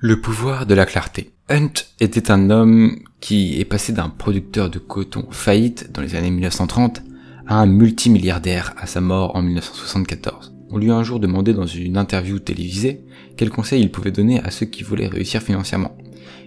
Le 0.00 0.20
pouvoir 0.20 0.64
de 0.64 0.74
la 0.74 0.86
clarté. 0.86 1.32
Hunt 1.48 1.72
était 1.98 2.30
un 2.30 2.50
homme 2.50 3.00
qui 3.18 3.60
est 3.60 3.64
passé 3.64 3.92
d'un 3.92 4.08
producteur 4.08 4.70
de 4.70 4.78
coton 4.78 5.26
faillite 5.32 5.90
dans 5.90 6.02
les 6.02 6.14
années 6.14 6.30
1930 6.30 7.02
à 7.48 7.58
un 7.58 7.66
multimilliardaire 7.66 8.74
à 8.78 8.86
sa 8.86 9.00
mort 9.00 9.34
en 9.34 9.42
1974. 9.42 10.54
On 10.70 10.78
lui 10.78 10.92
a 10.92 10.94
un 10.94 11.02
jour 11.02 11.18
demandé 11.18 11.52
dans 11.52 11.66
une 11.66 11.96
interview 11.96 12.38
télévisée 12.38 13.00
quels 13.36 13.50
conseils 13.50 13.82
il 13.82 13.90
pouvait 13.90 14.12
donner 14.12 14.40
à 14.44 14.52
ceux 14.52 14.66
qui 14.66 14.84
voulaient 14.84 15.08
réussir 15.08 15.42
financièrement. 15.42 15.98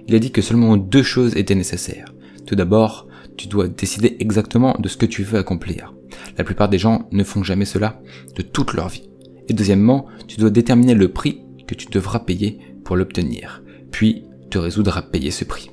Il 0.08 0.16
a 0.16 0.20
dit 0.20 0.32
que 0.32 0.42
seulement 0.42 0.78
deux 0.78 1.04
choses 1.04 1.36
étaient 1.36 1.54
nécessaires. 1.54 2.14
Tout 2.46 2.56
d'abord, 2.56 3.10
tu 3.36 3.50
dois 3.50 3.68
décider 3.68 4.16
exactement 4.22 4.78
de 4.80 4.88
ce 4.88 4.96
que 4.96 5.06
tu 5.06 5.24
veux 5.24 5.40
accomplir. 5.40 5.94
La 6.38 6.46
plupart 6.46 6.70
des 6.70 6.80
gens 6.80 7.10
ne 7.12 7.26
font 7.26 7.44
jamais 7.44 7.66
cela 7.66 8.00
de 8.34 8.44
toute 8.44 8.72
leur 8.72 8.88
vie. 8.88 9.10
Et 9.50 9.54
deuxièmement, 9.54 10.06
tu 10.30 10.38
dois 10.38 10.52
déterminer 10.52 10.94
le 10.94 11.10
prix 11.10 11.42
que 11.68 11.76
tu 11.76 11.88
devras 11.88 12.20
payer 12.20 12.60
l'obtenir, 12.96 13.64
puis 13.92 14.26
te 14.50 14.58
résoudre 14.58 14.98
à 14.98 15.02
payer 15.02 15.32
ce 15.32 15.44
prix. 15.44 15.72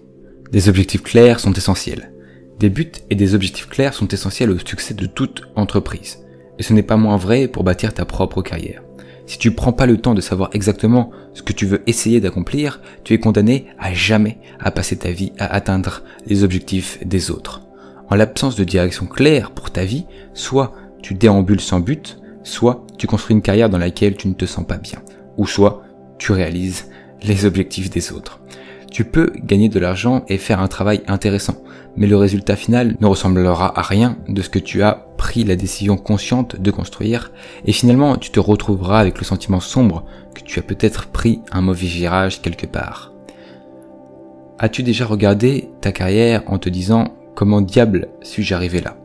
Des 0.53 0.69
objectifs 0.69 1.03
clairs 1.03 1.41
sont 1.41 1.53
essentiels. 1.53 2.13
Des 2.59 2.71
buts 2.71 2.91
et 3.11 3.15
des 3.15 3.35
objectifs 3.35 3.69
clairs 3.69 3.95
sont 3.95 4.09
essentiels 4.09 4.51
au 4.51 4.59
succès 4.59 4.95
de 4.95 5.07
toute 5.07 5.43
entreprise. 5.57 6.25
Et 6.59 6.63
ce 6.63 6.73
n'est 6.73 6.83
pas 6.83 6.97
moins 6.97 7.17
vrai 7.17 7.49
pour 7.49 7.65
bâtir 7.65 7.95
ta 7.95 8.05
propre 8.05 8.43
carrière. 8.43 8.83
Si 9.27 9.39
tu 9.39 9.51
prends 9.51 9.75
pas 9.75 9.85
le 9.85 9.99
temps 9.99 10.15
de 10.15 10.23
savoir 10.23 10.49
exactement 10.55 11.11
ce 11.35 11.43
que 11.43 11.53
tu 11.53 11.67
veux 11.67 11.83
essayer 11.87 12.19
d'accomplir, 12.19 12.81
tu 13.05 13.13
es 13.13 13.21
condamné 13.21 13.67
à 13.79 13.93
jamais 13.93 14.39
à 14.59 14.71
passer 14.71 14.97
ta 14.97 15.11
vie 15.11 15.33
à 15.39 15.55
atteindre 15.55 16.03
les 16.27 16.45
objectifs 16.45 16.99
des 17.05 17.31
autres. 17.31 17.61
En 18.09 18.17
l'absence 18.17 18.57
de 18.57 18.65
direction 18.65 19.05
claire 19.05 19.51
pour 19.51 19.71
ta 19.71 19.85
vie, 19.85 20.07
soit 20.33 20.73
tu 21.03 21.13
déambules 21.13 21.61
sans 21.61 21.81
but, 21.81 22.19
soit 22.43 22.87
tu 22.97 23.07
construis 23.07 23.37
une 23.37 23.43
carrière 23.43 23.69
dans 23.69 23.77
laquelle 23.77 24.17
tu 24.17 24.29
ne 24.29 24.35
te 24.35 24.47
sens 24.47 24.67
pas 24.67 24.79
bien, 24.79 25.03
ou 25.37 25.47
soit 25.47 25.83
tu 26.19 26.33
réalises 26.33 26.87
les 27.23 27.45
objectifs 27.45 27.91
des 27.91 28.13
autres. 28.13 28.41
Tu 28.91 29.05
peux 29.05 29.33
gagner 29.45 29.69
de 29.69 29.79
l'argent 29.79 30.25
et 30.29 30.39
faire 30.39 30.61
un 30.61 30.69
travail 30.69 31.03
intéressant, 31.07 31.57
mais 31.97 32.07
le 32.07 32.17
résultat 32.17 32.57
final 32.57 32.97
ne 33.01 33.07
ressemblera 33.07 33.79
à 33.79 33.83
rien 33.83 34.17
de 34.29 34.41
ce 34.41 34.49
que 34.49 34.59
tu 34.59 34.83
as 34.83 35.07
pris 35.19 35.45
la 35.45 35.57
décision 35.57 35.97
consciente 35.97 36.57
de 36.61 36.71
construire, 36.71 37.33
et 37.65 37.73
finalement 37.73 38.17
tu 38.17 38.31
te 38.31 38.41
retrouveras 38.41 39.01
avec 39.01 39.19
le 39.19 39.25
sentiment 39.25 39.61
sombre 39.61 40.05
que 40.35 40.41
tu 40.41 40.59
as 40.59 40.63
peut-être 40.63 41.07
pris 41.09 41.41
un 41.53 41.61
mauvais 41.61 41.87
virage 41.87 42.41
quelque 42.41 42.67
part. 42.67 43.13
As-tu 44.59 44.83
déjà 44.83 45.05
regardé 45.05 45.69
ta 45.81 45.93
carrière 45.93 46.43
en 46.47 46.59
te 46.59 46.69
disant 46.69 47.15
comment 47.35 47.61
diable 47.61 48.09
suis-je 48.23 48.55
arrivé 48.55 48.81
là? 48.81 48.97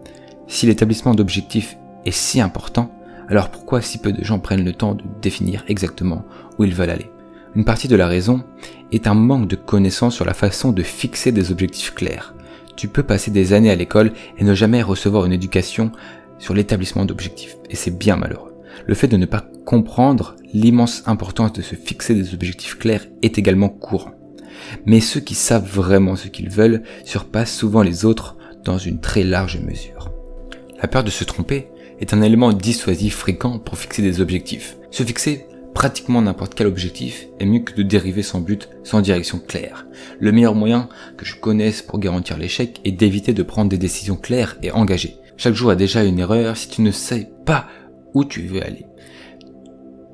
Si 0.48 0.66
l'établissement 0.66 1.14
d'objectifs 1.14 1.78
est 2.06 2.12
si 2.12 2.42
important, 2.42 2.92
alors 3.28 3.50
pourquoi 3.50 3.82
si 3.82 3.98
peu 3.98 4.12
de 4.12 4.24
gens 4.24 4.40
prennent 4.40 4.66
le 4.66 4.74
temps 4.74 4.96
de 4.96 5.04
définir 5.22 5.64
exactement 5.68 6.24
où 6.58 6.64
ils 6.64 6.74
veulent 6.74 6.90
aller? 6.90 7.13
Une 7.56 7.66
partie 7.66 7.88
de 7.88 7.96
la 7.96 8.08
raison 8.08 8.44
est 8.92 9.06
un 9.06 9.14
manque 9.14 9.48
de 9.48 9.56
connaissances 9.56 10.16
sur 10.16 10.26
la 10.26 10.34
façon 10.34 10.72
de 10.72 10.82
fixer 10.82 11.32
des 11.32 11.52
objectifs 11.52 11.94
clairs. 11.94 12.34
Tu 12.76 12.88
peux 12.88 13.04
passer 13.04 13.30
des 13.30 13.54
années 13.54 13.70
à 13.70 13.76
l'école 13.76 14.12
et 14.40 14.44
ne 14.44 14.56
jamais 14.56 14.82
recevoir 14.82 15.26
une 15.26 15.34
éducation 15.34 15.92
sur 16.40 16.56
l'établissement 16.56 17.06
d'objectifs, 17.06 17.58
et 17.70 17.76
c'est 17.76 17.96
bien 17.96 18.16
malheureux. 18.16 18.56
Le 18.88 18.96
fait 18.96 19.08
de 19.08 19.18
ne 19.18 19.28
pas 19.28 19.46
comprendre 19.66 20.36
l'immense 20.52 21.04
importance 21.06 21.54
de 21.54 21.62
se 21.62 21.76
fixer 21.76 22.16
des 22.16 22.34
objectifs 22.34 22.80
clairs 22.80 23.06
est 23.22 23.38
également 23.38 23.70
courant. 23.70 24.16
Mais 24.88 25.00
ceux 25.00 25.20
qui 25.20 25.36
savent 25.36 25.70
vraiment 25.70 26.16
ce 26.16 26.30
qu'ils 26.30 26.50
veulent 26.50 26.82
surpassent 27.06 27.56
souvent 27.56 27.84
les 27.84 28.04
autres 28.04 28.36
dans 28.66 28.80
une 28.80 29.00
très 29.00 29.24
large 29.24 29.60
mesure. 29.60 30.12
La 30.82 30.88
peur 30.88 31.04
de 31.04 31.12
se 31.12 31.24
tromper 31.24 31.68
est 32.00 32.16
un 32.16 32.24
élément 32.24 32.52
dissuasif 32.52 33.16
fréquent 33.16 33.60
pour 33.60 33.78
fixer 33.78 34.02
des 34.02 34.22
objectifs. 34.22 34.76
Se 34.90 35.04
fixer 35.04 35.46
pratiquement 35.74 36.22
n'importe 36.22 36.56
quel 36.56 36.68
objectif 36.68 37.28
est 37.40 37.46
mieux 37.46 37.60
que 37.60 37.74
de 37.74 37.84
dériver 37.84 38.24
sans 38.24 38.40
but, 38.40 38.70
sans 38.84 39.02
direction 39.02 39.40
claire. 39.40 39.86
Le 40.20 40.32
meilleur 40.32 40.56
moyen 40.56 40.90
que 41.18 41.26
je 41.26 41.36
connaisse 41.36 41.82
pour 41.82 42.00
garantir 42.00 42.38
l'échec 42.38 42.80
est 42.86 42.92
d'éviter 42.92 43.34
de 43.34 43.44
prendre 43.44 43.70
des 43.70 43.78
décisions 43.78 44.16
claires 44.16 44.58
et 44.62 44.72
engagées. 44.72 45.18
Chaque 45.38 45.56
jour 45.56 45.72
a 45.72 45.76
déjà 45.76 46.04
une 46.04 46.20
erreur 46.20 46.58
si 46.58 46.70
tu 46.70 46.82
ne 46.82 46.92
sais 46.92 47.32
pas 47.46 47.68
où 48.14 48.24
tu 48.24 48.42
veux 48.44 48.64
aller. 48.64 48.86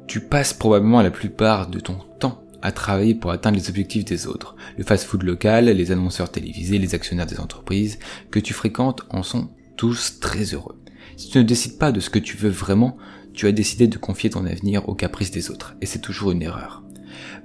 Tu 0.07 0.21
passes 0.21 0.53
probablement 0.53 1.01
la 1.01 1.11
plupart 1.11 1.67
de 1.67 1.79
ton 1.79 1.97
temps 2.19 2.43
à 2.61 2.71
travailler 2.71 3.15
pour 3.15 3.31
atteindre 3.31 3.57
les 3.57 3.69
objectifs 3.69 4.05
des 4.05 4.27
autres. 4.27 4.55
Le 4.77 4.83
fast-food 4.83 5.23
local, 5.23 5.65
les 5.65 5.91
annonceurs 5.91 6.31
télévisés, 6.31 6.79
les 6.79 6.95
actionnaires 6.95 7.25
des 7.25 7.39
entreprises 7.39 7.99
que 8.31 8.39
tu 8.39 8.53
fréquentes 8.53 9.03
en 9.09 9.23
sont 9.23 9.49
tous 9.77 10.19
très 10.19 10.43
heureux. 10.43 10.81
Si 11.15 11.29
tu 11.29 11.37
ne 11.37 11.43
décides 11.43 11.77
pas 11.77 11.91
de 11.91 11.99
ce 11.99 12.09
que 12.09 12.19
tu 12.19 12.37
veux 12.37 12.49
vraiment, 12.49 12.97
tu 13.39 13.47
as 13.47 13.53
décidé 13.53 13.87
de 13.87 13.97
confier 13.97 14.29
ton 14.29 14.45
avenir 14.45 14.89
aux 14.89 14.95
caprices 14.95 15.31
des 15.31 15.49
autres, 15.49 15.77
et 15.79 15.85
c'est 15.85 16.01
toujours 16.01 16.31
une 16.31 16.41
erreur. 16.41 16.83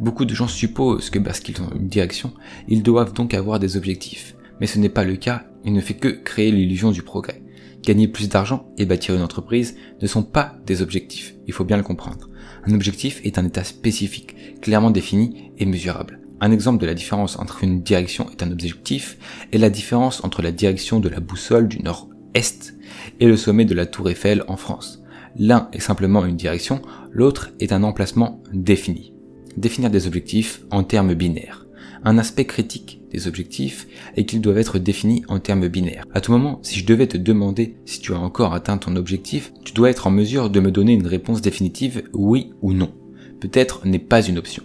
Beaucoup 0.01 0.25
de 0.25 0.35
gens 0.35 0.49
supposent 0.49 1.09
que 1.09 1.21
parce 1.21 1.39
qu'ils 1.39 1.63
ont 1.63 1.71
une 1.73 1.87
direction, 1.87 2.33
ils 2.67 2.83
doivent 2.83 3.13
donc 3.13 3.33
avoir 3.33 3.61
des 3.61 3.77
objectifs. 3.77 4.35
Mais 4.61 4.67
ce 4.67 4.81
n'est 4.81 4.89
pas 4.89 5.05
le 5.05 5.15
cas, 5.15 5.45
il 5.65 5.73
ne 5.73 5.81
fait 5.81 5.95
que 5.95 6.09
créer 6.09 6.51
l'illusion 6.51 6.91
du 6.91 7.03
progrès. 7.03 7.45
Gagner 7.85 8.09
plus 8.09 8.29
d'argent 8.29 8.69
et 8.77 8.87
bâtir 8.87 9.15
une 9.15 9.23
entreprise 9.23 9.77
ne 10.03 10.09
sont 10.09 10.25
pas 10.25 10.57
des 10.67 10.83
objectifs, 10.83 11.37
il 11.47 11.53
faut 11.53 11.65
bien 11.65 11.77
le 11.77 11.85
comprendre. 11.85 12.29
Un 12.67 12.75
objectif 12.75 13.21
est 13.23 13.39
un 13.39 13.47
état 13.47 13.63
spécifique, 13.63 14.61
clairement 14.63 14.91
défini 14.91 15.53
et 15.59 15.65
mesurable. 15.65 16.19
Un 16.41 16.51
exemple 16.51 16.81
de 16.81 16.87
la 16.87 16.95
différence 16.95 17.39
entre 17.39 17.63
une 17.63 17.83
direction 17.83 18.27
et 18.31 18.43
un 18.43 18.51
objectif 18.51 19.17
est 19.53 19.59
la 19.59 19.71
différence 19.71 20.25
entre 20.25 20.43
la 20.43 20.51
direction 20.51 20.99
de 20.99 21.09
la 21.09 21.21
boussole 21.21 21.69
du 21.69 21.79
nord-est 21.79 22.75
et 23.21 23.29
le 23.29 23.37
sommet 23.37 23.65
de 23.65 23.77
la 23.77 23.87
tour 23.87 24.11
Eiffel 24.11 24.43
en 24.49 24.57
France. 24.57 25.04
L'un 25.37 25.69
est 25.73 25.81
simplement 25.81 26.25
une 26.25 26.37
direction, 26.37 26.81
l'autre 27.11 27.51
est 27.59 27.73
un 27.73 27.83
emplacement 27.83 28.43
défini. 28.53 29.13
Définir 29.57 29.91
des 29.91 30.07
objectifs 30.07 30.63
en 30.71 30.85
termes 30.85 31.15
binaires. 31.15 31.67
Un 32.05 32.19
aspect 32.19 32.45
critique 32.45 33.01
des 33.11 33.27
objectifs 33.27 33.87
est 34.17 34.27
qu'ils 34.27 34.41
doivent 34.41 34.59
être 34.59 34.79
définis 34.79 35.25
en 35.29 35.41
termes 35.41 35.69
binaires. 35.69 36.05
À 36.13 36.21
tout 36.21 36.33
moment, 36.33 36.59
si 36.63 36.79
je 36.79 36.87
devais 36.87 37.07
te 37.07 37.17
demander 37.17 37.77
si 37.87 38.01
tu 38.01 38.13
as 38.13 38.19
encore 38.19 38.53
atteint 38.53 38.79
ton 38.79 38.95
objectif, 38.97 39.53
tu 39.65 39.73
dois 39.73 39.91
être 39.91 40.07
en 40.07 40.11
mesure 40.11 40.51
de 40.51 40.61
me 40.61 40.71
donner 40.71 40.93
une 40.93 41.07
réponse 41.07 41.41
définitive 41.41 42.05
oui 42.13 42.53
ou 42.63 42.73
non. 42.73 42.93
Peut-être 43.41 43.87
n'est 43.87 43.99
pas 43.99 44.23
une 44.23 44.39
option. 44.39 44.63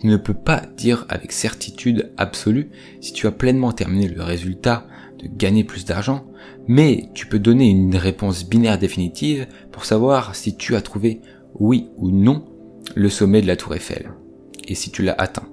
Tu 0.00 0.06
ne 0.06 0.16
peux 0.16 0.34
pas 0.34 0.64
dire 0.76 1.06
avec 1.08 1.32
certitude 1.32 2.10
absolue 2.16 2.70
si 3.00 3.12
tu 3.12 3.26
as 3.26 3.32
pleinement 3.32 3.72
terminé 3.72 4.08
le 4.08 4.22
résultat 4.22 4.86
gagner 5.28 5.64
plus 5.64 5.84
d'argent, 5.84 6.26
mais 6.66 7.08
tu 7.14 7.26
peux 7.26 7.38
donner 7.38 7.68
une 7.68 7.96
réponse 7.96 8.48
binaire 8.48 8.78
définitive 8.78 9.46
pour 9.72 9.84
savoir 9.84 10.34
si 10.34 10.56
tu 10.56 10.76
as 10.76 10.82
trouvé 10.82 11.20
oui 11.54 11.88
ou 11.96 12.10
non 12.10 12.44
le 12.94 13.08
sommet 13.08 13.42
de 13.42 13.46
la 13.46 13.56
tour 13.56 13.74
Eiffel, 13.74 14.10
et 14.66 14.74
si 14.74 14.90
tu 14.90 15.02
l'as 15.02 15.14
atteint. 15.18 15.48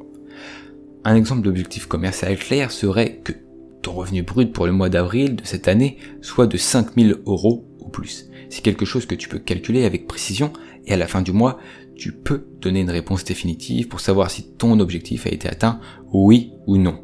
Un 1.04 1.16
exemple 1.16 1.42
d'objectif 1.42 1.88
commercial 1.88 2.38
clair 2.38 2.72
serait 2.72 3.18
que 3.24 3.34
ton 3.82 3.94
revenu 3.94 4.22
brut 4.22 4.54
pour 4.54 4.68
le 4.68 4.72
mois 4.72 4.90
d'avril 4.90 5.36
de 5.36 5.46
cette 5.46 5.68
année 5.68 5.98
soit 6.22 6.48
de 6.48 6.58
5000 6.58 7.18
euros 7.26 7.66
ou 7.80 7.90
plus. 7.90 8.30
C'est 8.50 8.62
quelque 8.62 8.86
chose 8.86 9.06
que 9.06 9.16
tu 9.16 9.28
peux 9.28 9.40
calculer 9.40 9.86
avec 9.86 10.08
précision 10.08 10.54
et 10.86 10.94
à 10.94 10.98
la 10.98 11.08
fin 11.08 11.22
du 11.22 11.32
mois, 11.32 11.58
tu 11.96 12.12
peux 12.12 12.46
donner 12.62 12.82
une 12.82 12.90
réponse 12.90 13.24
définitive 13.24 13.88
pour 13.88 14.00
savoir 14.00 14.30
si 14.30 14.56
ton 14.58 14.80
objectif 14.80 15.26
a 15.26 15.32
été 15.32 15.48
atteint, 15.48 15.80
oui 16.12 16.52
ou 16.68 16.78
non. 16.78 17.02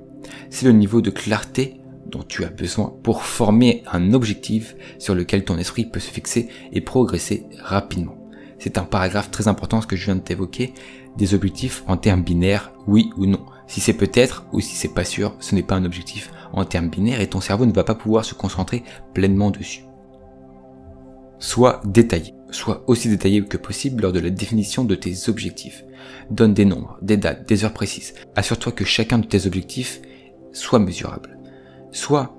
C'est 0.50 0.66
le 0.66 0.72
niveau 0.72 1.02
de 1.02 1.10
clarté 1.10 1.80
dont 2.10 2.24
tu 2.24 2.44
as 2.44 2.50
besoin 2.50 2.94
pour 3.04 3.24
former 3.24 3.84
un 3.92 4.14
objectif 4.14 4.76
sur 5.00 5.16
lequel 5.16 5.44
ton 5.44 5.58
esprit 5.58 5.86
peut 5.86 6.00
se 6.00 6.12
fixer 6.12 6.50
et 6.72 6.82
progresser 6.82 7.46
rapidement. 7.60 8.18
C'est 8.60 8.78
un 8.78 8.84
paragraphe 8.84 9.32
très 9.32 9.48
important 9.48 9.82
ce 9.82 9.88
que 9.88 9.96
je 9.96 10.06
viens 10.06 10.16
de 10.16 10.22
t'évoquer, 10.22 10.74
des 11.18 11.34
objectifs 11.34 11.84
en 11.88 11.98
termes 11.98 12.24
binaires, 12.24 12.74
oui 12.88 13.10
ou 13.18 13.26
non. 13.26 13.46
Si 13.68 13.82
c'est 13.82 13.94
peut-être 13.94 14.46
ou 14.54 14.62
si 14.62 14.76
c'est 14.76 14.94
pas 14.94 15.04
sûr, 15.04 15.36
ce 15.40 15.54
n'est 15.54 15.64
pas 15.64 15.76
un 15.76 15.86
objectif 15.86 16.32
en 16.54 16.66
termes 16.66 16.90
binaires 16.90 17.22
et 17.22 17.28
ton 17.28 17.42
cerveau 17.42 17.66
ne 17.66 17.74
va 17.74 17.84
pas 17.84 17.96
pouvoir 17.96 18.26
se 18.26 18.34
concentrer 18.34 18.84
pleinement 19.14 19.52
dessus. 19.52 19.84
Sois 21.40 21.82
détaillé. 21.86 22.34
Sois 22.50 22.84
aussi 22.88 23.10
détaillé 23.10 23.44
que 23.44 23.58
possible 23.58 24.04
lors 24.04 24.14
de 24.14 24.20
la 24.20 24.30
définition 24.30 24.86
de 24.86 24.96
tes 24.96 25.30
objectifs. 25.30 25.84
Donne 26.32 26.54
des 26.54 26.66
nombres, 26.66 26.98
des 27.02 27.18
dates, 27.18 27.48
des 27.48 27.66
heures 27.66 27.74
précises. 27.74 28.14
Assure-toi 28.36 28.72
que 28.72 28.86
chacun 28.86 29.20
de 29.20 29.28
tes 29.28 29.46
objectifs 29.46 30.02
soit 30.54 30.80
mesurable. 30.80 31.37
Soit 31.92 32.36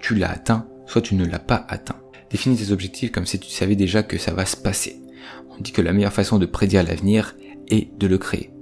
tu 0.00 0.14
l'as 0.14 0.30
atteint, 0.30 0.68
soit 0.86 1.02
tu 1.02 1.14
ne 1.14 1.24
l'as 1.24 1.38
pas 1.38 1.64
atteint. 1.68 2.00
Définis 2.30 2.56
tes 2.56 2.72
objectifs 2.72 3.12
comme 3.12 3.26
si 3.26 3.38
tu 3.38 3.50
savais 3.50 3.76
déjà 3.76 4.02
que 4.02 4.18
ça 4.18 4.32
va 4.32 4.46
se 4.46 4.56
passer. 4.56 5.00
On 5.50 5.60
dit 5.60 5.72
que 5.72 5.82
la 5.82 5.92
meilleure 5.92 6.12
façon 6.12 6.38
de 6.38 6.46
prédire 6.46 6.82
l'avenir 6.82 7.36
est 7.68 7.96
de 7.98 8.06
le 8.06 8.18
créer. 8.18 8.52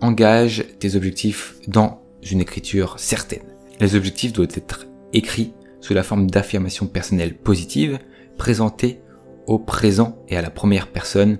Engage 0.00 0.64
tes 0.78 0.96
objectifs 0.96 1.56
dans 1.68 2.02
une 2.22 2.40
écriture 2.40 2.98
certaine. 2.98 3.42
Les 3.80 3.94
objectifs 3.94 4.32
doivent 4.32 4.48
être 4.54 4.86
écrits 5.12 5.54
sous 5.80 5.94
la 5.94 6.02
forme 6.02 6.30
d'affirmations 6.30 6.86
personnelles 6.86 7.36
positives, 7.36 7.98
présentées 8.36 9.00
au 9.46 9.58
présent 9.58 10.18
et 10.28 10.36
à 10.36 10.42
la 10.42 10.50
première 10.50 10.88
personne, 10.88 11.38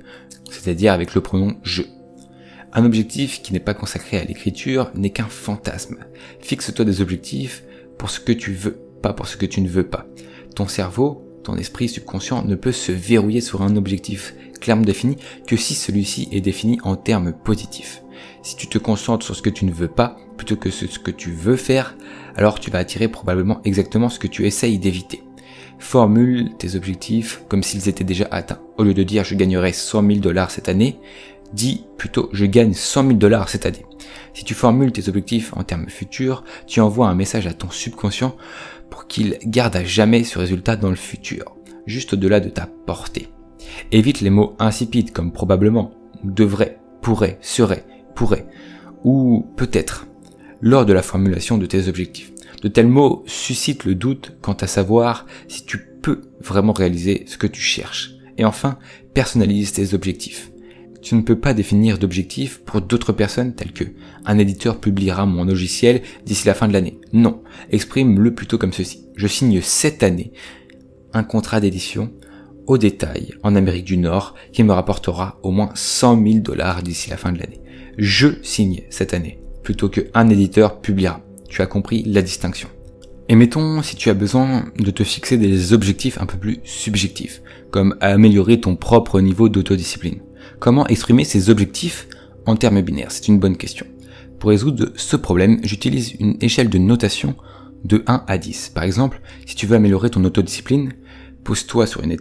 c'est-à-dire 0.50 0.92
avec 0.92 1.14
le 1.14 1.20
pronom 1.20 1.56
je. 1.62 1.82
Un 2.76 2.84
objectif 2.84 3.40
qui 3.40 3.52
n'est 3.52 3.60
pas 3.60 3.72
consacré 3.72 4.18
à 4.18 4.24
l'écriture 4.24 4.90
n'est 4.96 5.10
qu'un 5.10 5.28
fantasme. 5.28 5.98
Fixe-toi 6.40 6.84
des 6.84 7.00
objectifs 7.00 7.62
pour 7.98 8.10
ce 8.10 8.18
que 8.18 8.32
tu 8.32 8.52
veux, 8.52 8.80
pas 9.00 9.12
pour 9.12 9.28
ce 9.28 9.36
que 9.36 9.46
tu 9.46 9.60
ne 9.60 9.68
veux 9.68 9.86
pas. 9.86 10.08
Ton 10.56 10.66
cerveau, 10.66 11.24
ton 11.44 11.54
esprit 11.54 11.88
subconscient 11.88 12.44
ne 12.44 12.56
peut 12.56 12.72
se 12.72 12.90
verrouiller 12.90 13.40
sur 13.40 13.62
un 13.62 13.76
objectif 13.76 14.34
clairement 14.60 14.82
défini 14.82 15.16
que 15.46 15.56
si 15.56 15.74
celui-ci 15.74 16.28
est 16.32 16.40
défini 16.40 16.80
en 16.82 16.96
termes 16.96 17.32
positifs. 17.32 18.02
Si 18.42 18.56
tu 18.56 18.66
te 18.66 18.78
concentres 18.78 19.24
sur 19.24 19.36
ce 19.36 19.42
que 19.42 19.50
tu 19.50 19.66
ne 19.66 19.72
veux 19.72 19.88
pas 19.88 20.16
plutôt 20.36 20.56
que 20.56 20.70
ce 20.70 20.86
que 20.98 21.12
tu 21.12 21.30
veux 21.30 21.56
faire, 21.56 21.96
alors 22.34 22.58
tu 22.58 22.72
vas 22.72 22.78
attirer 22.80 23.06
probablement 23.06 23.60
exactement 23.64 24.08
ce 24.08 24.18
que 24.18 24.26
tu 24.26 24.46
essayes 24.46 24.78
d'éviter. 24.80 25.22
Formule 25.78 26.56
tes 26.58 26.76
objectifs 26.76 27.42
comme 27.48 27.62
s'ils 27.62 27.88
étaient 27.88 28.04
déjà 28.04 28.26
atteints. 28.30 28.60
Au 28.78 28.84
lieu 28.84 28.94
de 28.94 29.02
dire 29.02 29.24
je 29.24 29.34
gagnerai 29.34 29.72
100 29.72 30.06
000 30.06 30.18
dollars 30.20 30.50
cette 30.50 30.68
année, 30.68 30.98
dis 31.54 31.84
plutôt 31.96 32.28
je 32.32 32.44
gagne 32.44 32.74
100 32.74 33.06
000 33.06 33.12
dollars 33.14 33.48
cette 33.48 33.66
année. 33.66 33.86
Si 34.34 34.44
tu 34.44 34.54
formules 34.54 34.92
tes 34.92 35.08
objectifs 35.08 35.52
en 35.56 35.62
termes 35.62 35.88
futurs, 35.88 36.44
tu 36.66 36.80
envoies 36.80 37.08
un 37.08 37.14
message 37.14 37.46
à 37.46 37.54
ton 37.54 37.70
subconscient 37.70 38.36
pour 38.90 39.06
qu'il 39.06 39.38
garde 39.44 39.76
à 39.76 39.84
jamais 39.84 40.24
ce 40.24 40.38
résultat 40.38 40.76
dans 40.76 40.90
le 40.90 40.96
futur, 40.96 41.56
juste 41.86 42.14
au-delà 42.14 42.40
de 42.40 42.48
ta 42.48 42.68
portée. 42.86 43.28
Évite 43.92 44.20
les 44.20 44.30
mots 44.30 44.56
insipides 44.58 45.12
comme 45.12 45.32
probablement, 45.32 45.92
devrait, 46.24 46.80
pourrait, 47.00 47.38
serait, 47.40 47.86
pourrait, 48.14 48.46
ou 49.04 49.46
peut-être, 49.56 50.06
lors 50.60 50.84
de 50.84 50.92
la 50.92 51.02
formulation 51.02 51.58
de 51.58 51.66
tes 51.66 51.88
objectifs. 51.88 52.32
De 52.62 52.68
tels 52.68 52.88
mots 52.88 53.22
suscitent 53.26 53.84
le 53.84 53.94
doute 53.94 54.36
quant 54.40 54.54
à 54.54 54.66
savoir 54.66 55.26
si 55.48 55.64
tu 55.64 55.78
peux 56.02 56.22
vraiment 56.40 56.72
réaliser 56.72 57.24
ce 57.26 57.36
que 57.36 57.46
tu 57.46 57.60
cherches. 57.60 58.14
Et 58.38 58.44
enfin, 58.44 58.78
personnalise 59.12 59.72
tes 59.72 59.94
objectifs. 59.94 60.50
Tu 61.04 61.14
ne 61.16 61.20
peux 61.20 61.38
pas 61.38 61.52
définir 61.52 61.98
d'objectifs 61.98 62.62
pour 62.64 62.80
d'autres 62.80 63.12
personnes 63.12 63.54
telles 63.54 63.74
que 63.74 63.84
un 64.24 64.38
éditeur 64.38 64.80
publiera 64.80 65.26
mon 65.26 65.44
logiciel 65.44 66.00
d'ici 66.24 66.46
la 66.46 66.54
fin 66.54 66.66
de 66.66 66.72
l'année. 66.72 66.98
Non, 67.12 67.42
exprime-le 67.70 68.34
plutôt 68.34 68.56
comme 68.56 68.72
ceci. 68.72 69.04
Je 69.14 69.26
signe 69.26 69.60
cette 69.60 70.02
année 70.02 70.32
un 71.12 71.22
contrat 71.22 71.60
d'édition 71.60 72.10
au 72.66 72.78
détail 72.78 73.34
en 73.42 73.54
Amérique 73.54 73.84
du 73.84 73.98
Nord 73.98 74.34
qui 74.50 74.62
me 74.62 74.72
rapportera 74.72 75.38
au 75.42 75.50
moins 75.50 75.72
100 75.74 76.24
000 76.26 76.38
dollars 76.38 76.82
d'ici 76.82 77.10
la 77.10 77.18
fin 77.18 77.32
de 77.32 77.38
l'année. 77.38 77.60
Je 77.98 78.28
signe 78.42 78.84
cette 78.88 79.12
année 79.12 79.40
plutôt 79.62 79.90
que 79.90 80.08
un 80.14 80.30
éditeur 80.30 80.80
publiera. 80.80 81.20
Tu 81.50 81.60
as 81.60 81.66
compris 81.66 82.02
la 82.04 82.22
distinction. 82.22 82.70
Et 83.28 83.36
mettons 83.36 83.82
si 83.82 83.96
tu 83.96 84.08
as 84.08 84.14
besoin 84.14 84.64
de 84.78 84.90
te 84.90 85.04
fixer 85.04 85.36
des 85.36 85.74
objectifs 85.74 86.18
un 86.18 86.26
peu 86.26 86.38
plus 86.38 86.60
subjectifs, 86.64 87.42
comme 87.70 87.94
améliorer 88.00 88.58
ton 88.58 88.76
propre 88.76 89.20
niveau 89.20 89.50
d'autodiscipline. 89.50 90.20
Comment 90.58 90.86
exprimer 90.86 91.24
ces 91.24 91.50
objectifs 91.50 92.08
en 92.46 92.56
termes 92.56 92.80
binaires? 92.82 93.10
C'est 93.10 93.28
une 93.28 93.38
bonne 93.38 93.56
question. 93.56 93.86
Pour 94.38 94.50
résoudre 94.50 94.92
ce 94.96 95.16
problème, 95.16 95.60
j'utilise 95.62 96.12
une 96.20 96.36
échelle 96.40 96.68
de 96.68 96.78
notation 96.78 97.34
de 97.84 98.02
1 98.06 98.24
à 98.26 98.38
10. 98.38 98.70
Par 98.74 98.84
exemple, 98.84 99.20
si 99.46 99.54
tu 99.54 99.66
veux 99.66 99.76
améliorer 99.76 100.10
ton 100.10 100.24
autodiscipline, 100.24 100.92
pose-toi 101.44 101.86
sur 101.86 102.02
une 102.02 102.16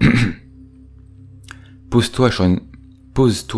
pose-toi 1.90 2.30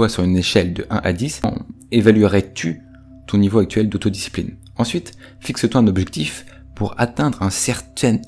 sur 0.09 0.25
une 0.25 0.37
échelle 0.37 0.75
de 0.75 0.87
1 0.91 0.97
à 0.97 1.13
10. 1.13 1.43
Évaluerais-tu 1.91 2.81
ton 3.27 3.39
niveau 3.39 3.59
actuel 3.59 3.89
d'autodiscipline? 3.89 4.57
Ensuite, 4.77 5.13
fixe-toi 5.41 5.81
un 5.81 5.87
objectif 5.87 6.47
pour 6.75 6.95
atteindre 6.99 7.43
un 7.43 7.51
certain 7.51 8.19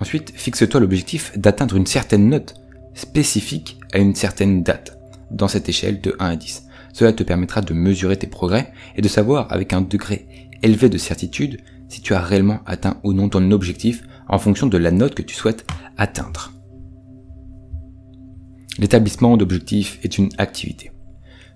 Ensuite, 0.00 0.32
fixe-toi 0.34 0.80
l'objectif 0.80 1.36
d'atteindre 1.38 1.76
une 1.76 1.86
certaine 1.86 2.28
note 2.28 2.54
spécifique 2.94 3.78
à 3.94 3.98
une 3.98 4.14
certaine 4.14 4.62
date 4.62 4.98
dans 5.30 5.48
cette 5.48 5.68
échelle 5.68 6.00
de 6.00 6.14
1 6.18 6.26
à 6.26 6.36
10. 6.36 6.66
Cela 6.92 7.12
te 7.12 7.22
permettra 7.22 7.62
de 7.62 7.72
mesurer 7.72 8.16
tes 8.16 8.26
progrès 8.26 8.72
et 8.96 9.02
de 9.02 9.08
savoir 9.08 9.50
avec 9.50 9.72
un 9.72 9.80
degré 9.80 10.28
élevé 10.62 10.88
de 10.88 10.98
certitude 10.98 11.60
si 11.88 12.00
tu 12.00 12.12
as 12.12 12.20
réellement 12.20 12.60
atteint 12.66 13.00
ou 13.04 13.12
non 13.12 13.28
ton 13.28 13.50
objectif 13.50 14.02
en 14.28 14.38
fonction 14.38 14.66
de 14.66 14.78
la 14.78 14.90
note 14.90 15.14
que 15.14 15.22
tu 15.22 15.34
souhaites 15.34 15.64
atteindre. 15.96 16.52
L'établissement 18.78 19.36
d'objectifs 19.36 20.00
est 20.02 20.18
une 20.18 20.30
activité. 20.38 20.90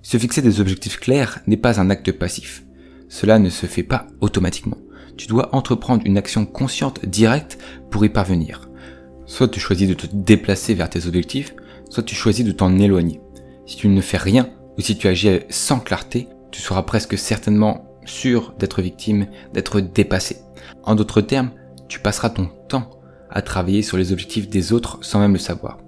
Se 0.02 0.17
fixer 0.17 0.43
des 0.43 0.61
objectifs 0.61 1.00
clairs 1.00 1.40
n'est 1.46 1.56
pas 1.56 1.81
un 1.81 1.90
acte 1.90 2.12
passif. 2.12 2.64
Cela 3.08 3.38
ne 3.38 3.50
se 3.50 3.67
fait 3.67 3.82
pas 3.82 4.06
automatiquement. 4.20 4.79
Tu 5.17 5.26
dois 5.26 5.55
entreprendre 5.55 6.02
une 6.06 6.19
action 6.19 6.46
consciente 6.46 7.05
directe 7.05 7.58
pour 7.90 8.05
y 8.05 8.08
parvenir. 8.08 8.69
Soit 9.26 9.49
tu 9.49 9.58
choisis 9.58 9.88
de 9.88 9.94
te 9.94 10.06
déplacer 10.12 10.75
vers 10.75 10.88
tes 10.88 11.06
objectifs, 11.06 11.55
soit 11.90 12.02
tu 12.02 12.14
choisis 12.14 12.44
de 12.44 12.52
t'en 12.52 12.79
éloigner. 12.79 13.20
Si 13.67 13.76
tu 13.76 13.88
ne 13.88 14.00
fais 14.00 14.17
rien 14.17 14.49
ou 14.76 14.81
si 14.81 14.96
tu 14.96 15.08
agis 15.08 15.40
sans 15.49 15.81
clarté, 15.81 16.29
tu 16.50 16.61
seras 16.61 16.82
presque 16.82 17.19
certainement 17.19 17.85
sûr 18.05 18.55
d'être 18.58 18.81
victime, 18.82 19.26
d'être 19.52 19.81
dépassé. 19.81 20.38
En 20.82 20.94
d'autres 20.94 21.20
termes, 21.20 21.50
tu 21.88 22.00
passeras 22.00 22.31
ton 22.31 22.49
temps 22.69 22.90
à 23.31 23.43
travailler 23.43 23.82
sur 23.82 23.96
les 23.96 24.12
objectifs 24.12 24.49
des 24.49 24.73
autres 24.73 24.99
sans 25.02 25.20
même 25.20 25.35
le 25.35 25.38
savoir. 25.38 25.79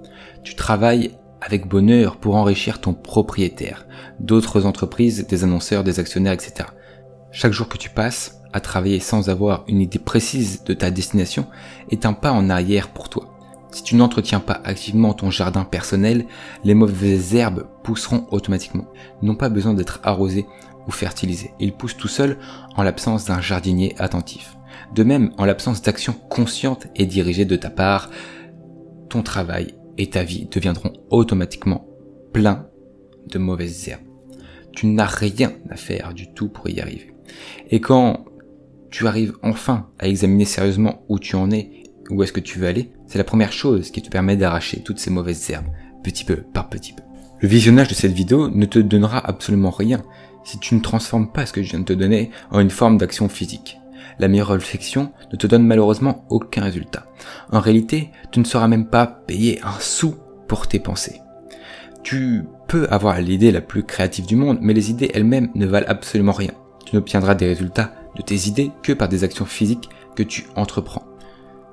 Tu 0.42 0.54
travailles 0.54 1.12
avec 1.40 1.66
bonheur 1.66 2.16
pour 2.16 2.36
enrichir 2.36 2.80
ton 2.80 2.92
propriétaire, 2.92 3.86
d'autres 4.18 4.66
entreprises, 4.66 5.26
des 5.26 5.44
annonceurs, 5.44 5.84
des 5.84 5.98
actionnaires, 5.98 6.34
etc. 6.34 6.68
Chaque 7.32 7.52
jour 7.52 7.68
que 7.68 7.78
tu 7.78 7.90
passes 7.90 8.40
à 8.52 8.60
travailler 8.60 9.00
sans 9.00 9.30
avoir 9.30 9.64
une 9.68 9.80
idée 9.80 9.98
précise 9.98 10.64
de 10.64 10.74
ta 10.74 10.90
destination 10.90 11.46
est 11.90 12.04
un 12.04 12.12
pas 12.12 12.32
en 12.32 12.50
arrière 12.50 12.88
pour 12.88 13.08
toi. 13.08 13.29
Si 13.72 13.82
tu 13.82 13.94
n'entretiens 13.94 14.40
pas 14.40 14.60
activement 14.64 15.14
ton 15.14 15.30
jardin 15.30 15.64
personnel, 15.64 16.26
les 16.64 16.74
mauvaises 16.74 17.34
herbes 17.34 17.66
pousseront 17.82 18.26
automatiquement. 18.30 18.86
N'ont 19.22 19.36
pas 19.36 19.48
besoin 19.48 19.74
d'être 19.74 20.00
arrosés 20.02 20.46
ou 20.86 20.90
fertilisés. 20.90 21.52
Ils 21.60 21.72
poussent 21.72 21.96
tout 21.96 22.08
seuls 22.08 22.38
en 22.76 22.82
l'absence 22.82 23.26
d'un 23.26 23.40
jardinier 23.40 23.94
attentif. 23.98 24.56
De 24.94 25.04
même, 25.04 25.32
en 25.38 25.44
l'absence 25.44 25.82
d'action 25.82 26.12
consciente 26.12 26.88
et 26.96 27.06
dirigée 27.06 27.44
de 27.44 27.56
ta 27.56 27.70
part, 27.70 28.10
ton 29.08 29.22
travail 29.22 29.74
et 29.98 30.10
ta 30.10 30.24
vie 30.24 30.48
deviendront 30.50 30.92
automatiquement 31.10 31.86
pleins 32.32 32.66
de 33.28 33.38
mauvaises 33.38 33.88
herbes. 33.88 34.02
Tu 34.72 34.86
n'as 34.86 35.06
rien 35.06 35.52
à 35.68 35.76
faire 35.76 36.14
du 36.14 36.32
tout 36.32 36.48
pour 36.48 36.68
y 36.68 36.80
arriver. 36.80 37.14
Et 37.70 37.80
quand 37.80 38.24
tu 38.90 39.06
arrives 39.06 39.34
enfin 39.42 39.88
à 39.98 40.08
examiner 40.08 40.44
sérieusement 40.44 41.04
où 41.08 41.18
tu 41.18 41.36
en 41.36 41.50
es 41.50 41.79
où 42.10 42.22
est-ce 42.22 42.32
que 42.32 42.40
tu 42.40 42.58
veux 42.58 42.66
aller, 42.66 42.90
c'est 43.06 43.18
la 43.18 43.24
première 43.24 43.52
chose 43.52 43.90
qui 43.90 44.02
te 44.02 44.10
permet 44.10 44.36
d'arracher 44.36 44.82
toutes 44.82 44.98
ces 44.98 45.10
mauvaises 45.10 45.50
herbes, 45.50 45.68
petit 46.02 46.24
peu 46.24 46.36
par 46.36 46.68
petit 46.68 46.92
peu. 46.92 47.02
Le 47.40 47.48
visionnage 47.48 47.88
de 47.88 47.94
cette 47.94 48.12
vidéo 48.12 48.50
ne 48.50 48.66
te 48.66 48.78
donnera 48.78 49.18
absolument 49.18 49.70
rien 49.70 50.02
si 50.44 50.58
tu 50.58 50.74
ne 50.74 50.80
transformes 50.80 51.32
pas 51.32 51.46
ce 51.46 51.52
que 51.52 51.62
je 51.62 51.70
viens 51.70 51.80
de 51.80 51.84
te 51.84 51.92
donner 51.92 52.30
en 52.50 52.60
une 52.60 52.70
forme 52.70 52.98
d'action 52.98 53.28
physique. 53.28 53.78
La 54.18 54.28
meilleure 54.28 54.48
réflexion 54.48 55.12
ne 55.32 55.36
te 55.36 55.46
donne 55.46 55.66
malheureusement 55.66 56.26
aucun 56.28 56.62
résultat. 56.62 57.06
En 57.50 57.60
réalité, 57.60 58.10
tu 58.32 58.40
ne 58.40 58.44
seras 58.44 58.68
même 58.68 58.86
pas 58.86 59.06
payé 59.06 59.60
un 59.62 59.78
sou 59.80 60.16
pour 60.48 60.66
tes 60.66 60.78
pensées. 60.78 61.20
Tu 62.02 62.44
peux 62.68 62.86
avoir 62.90 63.20
l'idée 63.20 63.52
la 63.52 63.60
plus 63.60 63.84
créative 63.84 64.26
du 64.26 64.36
monde, 64.36 64.58
mais 64.60 64.74
les 64.74 64.90
idées 64.90 65.10
elles-mêmes 65.14 65.50
ne 65.54 65.66
valent 65.66 65.88
absolument 65.88 66.32
rien. 66.32 66.52
Tu 66.84 66.96
n'obtiendras 66.96 67.34
des 67.34 67.46
résultats 67.46 67.94
de 68.16 68.22
tes 68.22 68.48
idées 68.48 68.70
que 68.82 68.92
par 68.92 69.08
des 69.08 69.24
actions 69.24 69.44
physiques 69.44 69.88
que 70.16 70.22
tu 70.22 70.44
entreprends. 70.56 71.09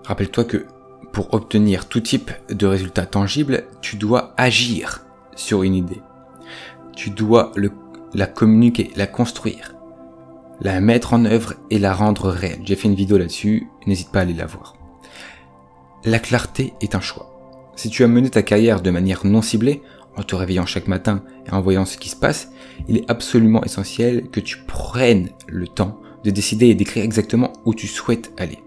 Rappelle-toi 0.08 0.46
que 0.46 0.66
pour 1.12 1.34
obtenir 1.34 1.90
tout 1.90 2.00
type 2.00 2.32
de 2.50 2.66
résultats 2.66 3.06
tangibles, 3.06 3.66
tu 3.82 3.98
dois 3.98 4.34
agir 4.38 5.06
sur 5.36 5.64
une 5.64 5.76
idée. 5.76 6.02
Tu 6.96 7.10
dois 7.10 7.52
la 8.14 8.26
communiquer, 8.26 8.92
la 8.96 9.06
construire, 9.06 9.76
la 10.62 10.80
mettre 10.80 11.14
en 11.14 11.26
œuvre 11.26 11.56
et 11.70 11.78
la 11.78 11.94
rendre 11.94 12.30
réelle. 12.30 12.62
J'ai 12.64 12.78
fait 12.78 12.88
une 12.88 12.96
vidéo 12.96 13.18
là-dessus, 13.18 13.68
n'hésite 13.86 14.10
pas 14.10 14.20
à 14.20 14.22
aller 14.22 14.34
la 14.34 14.46
voir. 14.46 14.78
La 16.06 16.20
clarté 16.20 16.74
est 16.80 16.96
un 16.96 17.02
choix. 17.02 17.30
Si 17.76 17.90
tu 17.90 18.06
as 18.06 18.08
mené 18.08 18.30
ta 18.30 18.44
carrière 18.44 18.82
de 18.82 18.92
manière 18.92 19.26
non 19.26 19.42
ciblée, 19.42 19.82
en 20.16 20.24
te 20.24 20.36
réveillant 20.36 20.66
chaque 20.66 20.88
matin 20.88 21.22
et 21.46 21.52
en 21.52 21.60
voyant 21.60 21.84
ce 21.84 21.98
qui 21.98 22.08
se 22.08 22.16
passe, 22.16 22.50
il 22.88 22.96
est 22.96 23.12
absolument 23.12 23.64
essentiel 23.66 24.30
que 24.30 24.40
tu 24.40 24.60
prennes 24.60 25.32
le 25.48 25.68
temps 25.68 26.00
de 26.24 26.32
décider 26.32 26.68
et 26.68 26.76
d'écrire 26.76 27.04
exactement 27.04 27.52
où 27.66 27.74
tu 27.74 27.88
souhaites 27.88 28.32
aller. 28.38 28.60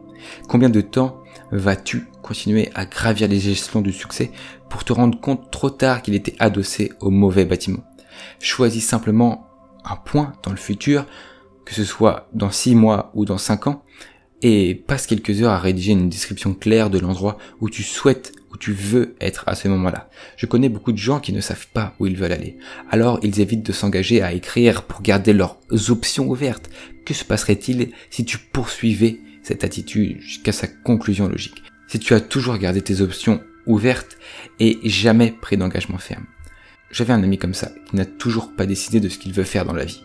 Combien 0.47 0.69
de 0.69 0.83
temps 0.83 1.23
vas-tu 1.53 2.07
continuer 2.23 2.71
à 2.75 2.87
gravir 2.87 3.29
les 3.29 3.49
échelons 3.49 3.81
du 3.81 3.93
succès 3.93 4.31
pour 4.69 4.85
te 4.85 4.93
rendre 4.93 5.21
compte 5.21 5.51
trop 5.51 5.71
tard 5.71 6.03
qu'il 6.03 6.15
était 6.15 6.37
adossé 6.39 6.93
au 7.01 7.11
mauvais 7.11 7.45
bâtiment? 7.45 7.85
Choisis 8.41 8.87
simplement 8.87 9.47
un 9.85 9.97
point 9.97 10.33
dans 10.43 10.51
le 10.51 10.57
futur, 10.57 11.07
que 11.65 11.75
ce 11.75 11.85
soit 11.85 12.29
dans 12.33 12.51
6 12.51 12.75
mois 12.75 13.11
ou 13.15 13.25
dans 13.25 13.39
5 13.39 13.67
ans, 13.67 13.83
et 14.43 14.75
passe 14.75 15.07
quelques 15.07 15.43
heures 15.43 15.53
à 15.53 15.59
rédiger 15.59 15.93
une 15.93 16.09
description 16.09 16.55
claire 16.55 16.91
de 16.91 16.99
l'endroit 16.99 17.37
où 17.61 17.69
tu 17.69 17.83
souhaites, 17.83 18.33
où 18.51 18.57
tu 18.57 18.73
veux 18.73 19.15
être 19.21 19.45
à 19.47 19.55
ce 19.55 19.69
moment-là. 19.69 20.09
Je 20.37 20.47
connais 20.47 20.69
beaucoup 20.69 20.93
de 20.93 20.99
gens 20.99 21.21
qui 21.21 21.33
ne 21.33 21.41
savent 21.41 21.69
pas 21.69 21.95
où 21.99 22.07
ils 22.07 22.17
veulent 22.17 22.33
aller. 22.33 22.57
Alors 22.91 23.19
ils 23.23 23.41
évitent 23.41 23.67
de 23.67 23.73
s'engager 23.73 24.23
à 24.23 24.33
écrire 24.33 24.85
pour 24.85 25.03
garder 25.03 25.33
leurs 25.33 25.59
options 25.89 26.29
ouvertes. 26.29 26.71
Que 27.05 27.15
se 27.15 27.25
passerait-il 27.25 27.93
si 28.09 28.25
tu 28.25 28.39
poursuivais 28.39 29.21
cette 29.51 29.65
attitude 29.65 30.21
jusqu'à 30.21 30.53
sa 30.53 30.69
conclusion 30.69 31.27
logique. 31.27 31.65
Si 31.89 31.99
tu 31.99 32.15
as 32.15 32.21
toujours 32.21 32.57
gardé 32.57 32.83
tes 32.83 33.01
options 33.01 33.43
ouvertes 33.67 34.17
et 34.61 34.79
jamais 34.85 35.33
pris 35.33 35.57
d'engagement 35.57 35.99
ferme. 35.99 36.27
J'avais 36.93 37.13
un 37.13 37.25
ami 37.25 37.37
comme 37.37 37.55
ça, 37.55 37.73
qui 37.87 37.97
n'a 37.97 38.05
toujours 38.05 38.53
pas 38.55 38.65
décidé 38.65 39.01
de 39.01 39.09
ce 39.09 39.19
qu'il 39.19 39.33
veut 39.33 39.43
faire 39.43 39.65
dans 39.65 39.73
la 39.73 39.85
vie. 39.85 40.05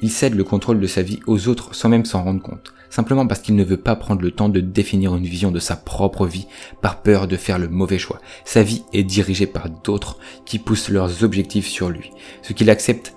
Il 0.00 0.10
cède 0.10 0.34
le 0.34 0.42
contrôle 0.42 0.80
de 0.80 0.86
sa 0.86 1.02
vie 1.02 1.20
aux 1.26 1.48
autres 1.48 1.74
sans 1.74 1.90
même 1.90 2.06
s'en 2.06 2.24
rendre 2.24 2.40
compte, 2.40 2.72
simplement 2.88 3.26
parce 3.26 3.40
qu'il 3.40 3.56
ne 3.56 3.64
veut 3.64 3.76
pas 3.76 3.94
prendre 3.94 4.22
le 4.22 4.30
temps 4.30 4.48
de 4.48 4.60
définir 4.60 5.14
une 5.14 5.26
vision 5.26 5.50
de 5.50 5.60
sa 5.60 5.76
propre 5.76 6.26
vie 6.26 6.46
par 6.80 7.02
peur 7.02 7.28
de 7.28 7.36
faire 7.36 7.58
le 7.58 7.68
mauvais 7.68 7.98
choix. 7.98 8.22
Sa 8.46 8.62
vie 8.62 8.84
est 8.94 9.04
dirigée 9.04 9.46
par 9.46 9.68
d'autres 9.68 10.18
qui 10.46 10.58
poussent 10.58 10.88
leurs 10.88 11.24
objectifs 11.24 11.68
sur 11.68 11.90
lui, 11.90 12.10
ce 12.40 12.54
qu'il 12.54 12.70
accepte 12.70 13.14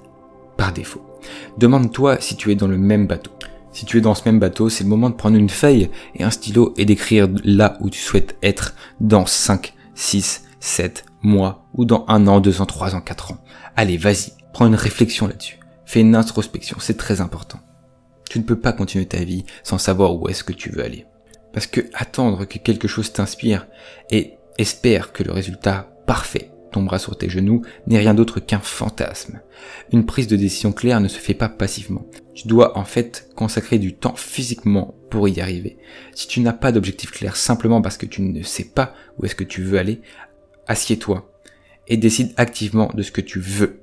par 0.57 0.73
défaut. 0.73 1.05
Demande-toi 1.57 2.19
si 2.19 2.35
tu 2.35 2.51
es 2.51 2.55
dans 2.55 2.67
le 2.67 2.77
même 2.77 3.07
bateau. 3.07 3.31
Si 3.75 3.83
tu 3.83 3.97
es 3.97 4.01
dans 4.01 4.15
ce 4.15 4.23
même 4.23 4.39
bateau, 4.39 4.69
c'est 4.69 4.85
le 4.85 4.89
moment 4.89 5.09
de 5.09 5.15
prendre 5.15 5.35
une 5.35 5.49
feuille 5.49 5.89
et 6.15 6.23
un 6.23 6.29
stylo 6.29 6.73
et 6.77 6.85
d'écrire 6.85 7.27
là 7.43 7.77
où 7.81 7.89
tu 7.89 7.99
souhaites 7.99 8.37
être 8.41 8.73
dans 9.01 9.25
5, 9.25 9.73
6, 9.95 10.45
7 10.61 11.03
mois 11.23 11.67
ou 11.73 11.83
dans 11.83 12.05
un 12.07 12.25
an, 12.27 12.39
deux 12.39 12.61
ans, 12.61 12.65
trois 12.65 12.95
ans, 12.95 13.01
quatre 13.01 13.33
ans. 13.33 13.43
Allez, 13.75 13.97
vas-y, 13.97 14.31
prends 14.53 14.67
une 14.67 14.75
réflexion 14.75 15.27
là-dessus. 15.27 15.59
Fais 15.85 15.99
une 15.99 16.15
introspection, 16.15 16.77
c'est 16.79 16.95
très 16.95 17.19
important. 17.19 17.59
Tu 18.29 18.39
ne 18.39 18.45
peux 18.45 18.57
pas 18.57 18.71
continuer 18.71 19.07
ta 19.07 19.21
vie 19.25 19.43
sans 19.61 19.77
savoir 19.77 20.15
où 20.15 20.29
est-ce 20.29 20.45
que 20.45 20.53
tu 20.53 20.69
veux 20.69 20.81
aller. 20.81 21.05
Parce 21.51 21.67
que 21.67 21.81
attendre 21.93 22.45
que 22.45 22.59
quelque 22.59 22.87
chose 22.87 23.11
t'inspire 23.11 23.67
et 24.09 24.35
espère 24.57 25.11
que 25.11 25.23
le 25.23 25.33
résultat 25.33 25.89
parfait 26.07 26.49
tombera 26.71 26.99
sur 26.99 27.17
tes 27.17 27.29
genoux 27.29 27.61
n'est 27.87 27.97
rien 27.97 28.13
d'autre 28.13 28.39
qu'un 28.39 28.59
fantasme. 28.59 29.41
Une 29.91 30.05
prise 30.05 30.27
de 30.27 30.35
décision 30.35 30.71
claire 30.71 30.99
ne 30.99 31.07
se 31.07 31.19
fait 31.19 31.33
pas 31.33 31.49
passivement. 31.49 32.05
Tu 32.33 32.47
dois 32.47 32.77
en 32.77 32.83
fait 32.83 33.29
consacrer 33.35 33.79
du 33.79 33.95
temps 33.95 34.15
physiquement 34.15 34.95
pour 35.09 35.29
y 35.29 35.39
arriver. 35.39 35.77
Si 36.13 36.27
tu 36.27 36.41
n'as 36.41 36.53
pas 36.53 36.71
d'objectif 36.71 37.11
clair 37.11 37.35
simplement 37.35 37.81
parce 37.81 37.97
que 37.97 38.05
tu 38.05 38.21
ne 38.21 38.43
sais 38.43 38.65
pas 38.65 38.93
où 39.17 39.25
est-ce 39.25 39.35
que 39.35 39.43
tu 39.43 39.63
veux 39.63 39.79
aller, 39.79 40.01
assieds-toi 40.67 41.31
et 41.87 41.97
décide 41.97 42.33
activement 42.37 42.91
de 42.93 43.03
ce 43.03 43.11
que 43.11 43.21
tu 43.21 43.39
veux. 43.39 43.81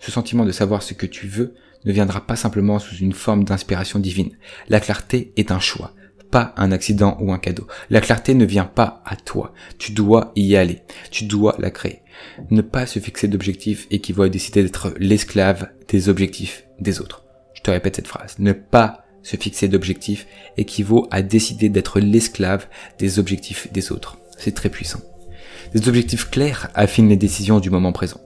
Ce 0.00 0.10
sentiment 0.10 0.44
de 0.44 0.52
savoir 0.52 0.82
ce 0.82 0.94
que 0.94 1.06
tu 1.06 1.26
veux 1.26 1.54
ne 1.84 1.92
viendra 1.92 2.26
pas 2.26 2.36
simplement 2.36 2.78
sous 2.78 2.96
une 2.96 3.12
forme 3.12 3.44
d'inspiration 3.44 3.98
divine. 3.98 4.36
La 4.68 4.80
clarté 4.80 5.32
est 5.36 5.50
un 5.50 5.60
choix, 5.60 5.92
pas 6.30 6.52
un 6.56 6.72
accident 6.72 7.16
ou 7.20 7.32
un 7.32 7.38
cadeau. 7.38 7.66
La 7.90 8.00
clarté 8.00 8.34
ne 8.34 8.44
vient 8.44 8.64
pas 8.64 9.02
à 9.04 9.16
toi. 9.16 9.52
Tu 9.78 9.92
dois 9.92 10.32
y 10.34 10.56
aller. 10.56 10.82
Tu 11.10 11.24
dois 11.24 11.54
la 11.58 11.70
créer. 11.70 12.02
Ne 12.50 12.62
pas 12.62 12.86
se 12.86 12.98
fixer 12.98 13.28
d'objectifs 13.28 13.86
équivaut 13.90 14.22
à 14.22 14.28
décider 14.28 14.62
d'être 14.62 14.94
l'esclave 14.98 15.68
des 15.88 16.08
objectifs 16.08 16.66
des 16.78 17.00
autres. 17.00 17.24
Je 17.54 17.62
te 17.62 17.70
répète 17.70 17.96
cette 17.96 18.08
phrase. 18.08 18.36
Ne 18.38 18.52
pas 18.52 19.04
se 19.22 19.36
fixer 19.36 19.68
d'objectifs 19.68 20.26
équivaut 20.56 21.08
à 21.10 21.22
décider 21.22 21.68
d'être 21.68 22.00
l'esclave 22.00 22.66
des 22.98 23.18
objectifs 23.18 23.72
des 23.72 23.90
autres. 23.92 24.18
C'est 24.38 24.54
très 24.54 24.68
puissant. 24.68 25.00
Des 25.74 25.88
objectifs 25.88 26.30
clairs 26.30 26.70
affinent 26.74 27.08
les 27.08 27.16
décisions 27.16 27.58
du 27.58 27.70
moment 27.70 27.92
présent. 27.92 28.20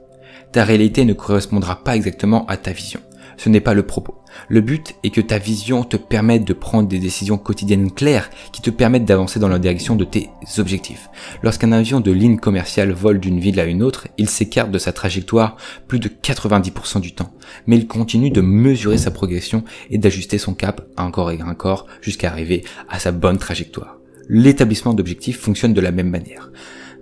Ta 0.52 0.64
réalité 0.64 1.04
ne 1.04 1.12
correspondra 1.12 1.82
pas 1.85 1.97
exactement 1.97 2.44
à 2.47 2.56
ta 2.56 2.73
vision. 2.73 3.00
Ce 3.42 3.49
n'est 3.49 3.62
pas 3.62 3.73
le 3.73 3.87
propos. 3.87 4.16
Le 4.50 4.61
but 4.61 4.97
est 5.02 5.09
que 5.09 5.23
ta 5.23 5.38
vision 5.38 5.82
te 5.82 5.97
permette 5.97 6.44
de 6.44 6.52
prendre 6.52 6.90
des 6.90 6.99
décisions 6.99 7.38
quotidiennes 7.38 7.90
claires 7.90 8.28
qui 8.52 8.61
te 8.61 8.68
permettent 8.68 9.06
d'avancer 9.06 9.40
dans 9.40 9.49
la 9.49 9.59
direction 9.59 9.97
de 9.97 10.04
tes 10.04 10.28
objectifs. 10.59 11.09
Lorsqu'un 11.42 11.73
avion 11.73 12.00
de 12.00 12.11
ligne 12.11 12.37
commerciale 12.37 12.92
vole 12.92 13.18
d'une 13.18 13.40
ville 13.40 13.59
à 13.59 13.64
une 13.64 13.82
autre, 13.82 14.09
il 14.18 14.28
s'écarte 14.28 14.70
de 14.70 14.76
sa 14.76 14.92
trajectoire 14.92 15.56
plus 15.88 16.00
de 16.00 16.11
90% 16.11 17.00
du 17.00 17.14
temps. 17.14 17.32
Mais 17.66 17.78
il 17.78 17.87
continue 17.87 18.28
de 18.28 18.42
mesurer 18.42 18.99
sa 18.99 19.11
progression 19.11 19.64
et 19.88 19.97
d'ajuster 19.97 20.37
son 20.37 20.52
cap 20.52 20.87
encore 20.99 21.30
et 21.30 21.42
encore 21.42 21.87
jusqu'à 22.02 22.30
arriver 22.30 22.62
à 22.90 22.99
sa 22.99 23.11
bonne 23.11 23.38
trajectoire. 23.38 23.97
L'établissement 24.28 24.92
d'objectifs 24.92 25.40
fonctionne 25.40 25.73
de 25.73 25.80
la 25.80 25.92
même 25.92 26.11
manière. 26.11 26.52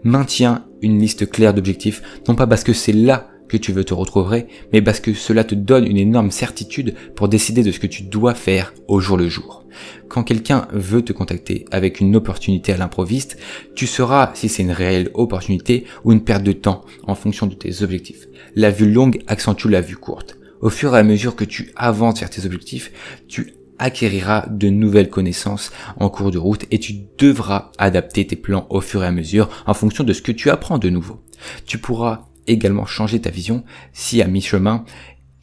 Maintiens 0.05 0.67
une 0.83 1.01
liste 1.01 1.29
claire 1.29 1.53
d'objectifs, 1.53 2.01
non 2.29 2.37
pas 2.37 2.47
parce 2.47 2.63
que 2.63 2.73
c'est 2.73 2.93
là 2.93 3.29
que 3.49 3.57
tu 3.57 3.73
veux 3.73 3.85
te 3.85 3.95
retrouver, 3.95 4.47
mais 4.73 4.83
parce 4.83 5.01
que 5.01 5.15
cela 5.15 5.45
te 5.45 5.55
donne 5.55 5.87
une 5.87 5.97
énorme 5.97 6.31
certitude 6.31 6.95
pour 7.15 7.29
décider 7.29 7.63
de 7.63 7.73
ce 7.73 7.81
que 7.81 7.87
tu 7.87 8.03
dois 8.03 8.35
faire 8.35 8.75
au 8.87 9.01
jour 9.01 9.17
le 9.17 9.29
jour. 9.29 9.65
Quand 10.09 10.23
quelqu'un 10.23 10.69
veut 10.73 11.03
te 11.03 11.13
contacter 11.13 11.65
avec 11.71 12.01
une 12.01 12.17
opportunité 12.17 12.73
à 12.73 12.77
l'improviste, 12.77 13.39
tu 13.75 13.87
sauras 13.87 14.31
si 14.35 14.49
c'est 14.49 14.63
une 14.63 14.73
réelle 14.73 15.11
opportunité 15.15 15.85
ou 16.05 16.13
une 16.13 16.25
perte 16.25 16.43
de 16.43 16.53
temps 16.53 16.85
en 17.07 17.15
fonction 17.15 17.47
de 17.47 17.55
tes 17.55 17.83
objectifs. 17.83 18.27
La 18.55 18.71
vue 18.71 18.91
longue 18.91 19.23
accentue 19.27 19.69
la 19.69 19.81
vue 19.81 19.97
courte. 19.97 20.39
Au 20.61 20.71
fur 20.71 20.95
et 20.97 20.99
à 20.99 21.05
mesure 21.05 21.37
que 21.37 21.45
tu 21.45 21.73
avances 21.77 22.21
vers 22.21 22.31
tes 22.31 22.45
objectifs, 22.45 22.91
tu 23.29 23.55
acquériras 23.79 24.47
de 24.51 24.69
nouvelles 24.69 25.11
connaissances 25.11 25.71
en 25.99 26.09
cours 26.09 26.33
de 26.33 26.39
route 26.39 26.65
et 26.71 26.79
tu 26.79 26.95
devras 27.17 27.71
adapter 27.79 28.27
tes 28.27 28.37
plans 28.37 28.67
au 28.71 28.81
fur 28.81 29.05
et 29.05 29.07
à 29.07 29.13
mesure 29.13 29.49
en 29.67 29.75
fonction 29.75 30.03
de 30.03 30.13
ce 30.13 30.23
que 30.23 30.33
tu 30.33 30.51
apprends 30.51 30.79
de 30.79 30.91
nouveau. 30.91 31.21
Tu 31.65 31.79
pourras 31.79 32.27
également 32.49 32.87
changer 32.87 33.21
ta 33.21 33.31
vision 33.31 33.65
si 33.93 34.23
à 34.23 34.27
mi-chemin 34.27 34.85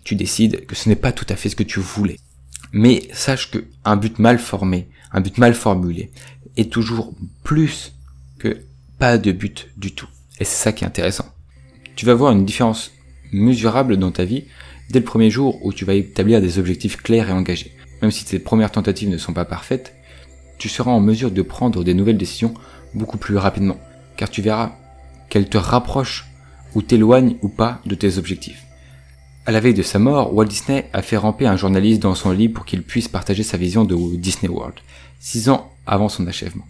tu 0.04 0.16
décides 0.16 0.66
que 0.66 0.76
ce 0.76 0.90
n'est 0.90 0.96
pas 0.96 1.12
tout 1.12 1.26
à 1.30 1.36
fait 1.36 1.50
ce 1.50 1.56
que 1.56 1.64
tu 1.64 1.80
voulais. 1.80 2.20
Mais 2.72 3.08
sache 3.14 3.52
que 3.52 3.66
un 3.86 3.96
but 3.96 4.20
mal 4.20 4.40
formé, 4.40 4.88
un 5.12 5.22
but 5.22 5.38
mal 5.38 5.54
formulé 5.54 6.12
est 6.58 6.72
toujours 6.72 7.14
plus 7.44 7.94
que 8.40 8.66
pas 9.00 9.18
de 9.18 9.32
but 9.32 9.70
du 9.78 9.94
tout. 9.94 10.08
Et 10.40 10.46
c'est 10.46 10.64
ça 10.64 10.72
qui 10.72 10.84
est 10.84 10.88
intéressant. 10.88 11.26
Tu 11.96 12.06
vas 12.06 12.14
voir 12.14 12.32
une 12.32 12.46
différence 12.46 12.92
mesurable 13.32 13.98
dans 13.98 14.12
ta 14.12 14.26
vie 14.26 14.46
dès 14.90 15.00
le 15.00 15.06
premier 15.06 15.30
jour 15.30 15.64
où 15.66 15.74
tu 15.74 15.86
vas 15.86 15.94
établir 15.94 16.42
des 16.42 16.60
objectifs 16.60 16.98
clairs 16.98 17.30
et 17.30 17.34
engagés. 17.34 17.76
Même 18.02 18.12
si 18.12 18.26
tes 18.26 18.40
premières 18.40 18.72
tentatives 18.72 19.10
ne 19.10 19.18
sont 19.18 19.34
pas 19.34 19.46
parfaites, 19.46 19.96
tu 20.58 20.70
seras 20.70 20.92
en 20.92 21.00
mesure 21.00 21.32
de 21.32 21.42
prendre 21.42 21.84
des 21.84 21.94
nouvelles 21.94 22.18
décisions 22.18 22.54
beaucoup 22.94 23.18
plus 23.18 23.38
rapidement, 23.38 23.80
car 24.16 24.30
tu 24.30 24.42
verras 24.42 24.76
qu'elles 25.30 25.50
te 25.50 25.58
rapprochent 25.58 26.28
ou 26.76 26.82
t'éloignent 26.82 27.38
ou 27.42 27.48
pas 27.48 27.82
de 27.86 27.96
tes 27.96 28.18
objectifs. 28.18 28.66
À 29.48 29.52
la 29.52 29.60
veille 29.60 29.74
de 29.74 29.84
sa 29.84 30.00
mort, 30.00 30.34
Walt 30.34 30.46
Disney 30.46 30.90
a 30.92 31.02
fait 31.02 31.18
ramper 31.18 31.46
un 31.46 31.56
journaliste 31.56 32.02
dans 32.02 32.16
son 32.16 32.32
lit 32.32 32.50
pour 32.50 32.66
qu'il 32.66 32.84
puisse 32.84 33.08
partager 33.08 33.44
sa 33.44 33.58
vision 33.58 33.84
de 33.84 33.96
Disney 34.18 34.52
World, 34.52 34.76
six 35.20 35.50
ans 35.50 35.72
avant 35.86 36.10
son 36.10 36.26
achèvement. 36.28 36.66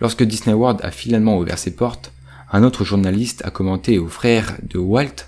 Lorsque 0.00 0.22
Disney 0.22 0.54
World 0.54 0.80
a 0.82 0.90
finalement 0.90 1.38
ouvert 1.38 1.58
ses 1.58 1.74
portes, 1.74 2.12
un 2.52 2.62
autre 2.62 2.84
journaliste 2.84 3.42
a 3.44 3.50
commenté 3.50 3.98
au 3.98 4.06
frère 4.06 4.56
de 4.62 4.78
Walt, 4.78 5.26